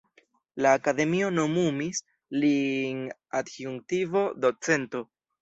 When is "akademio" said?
0.77-1.29